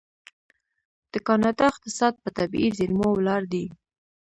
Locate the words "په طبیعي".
2.23-2.69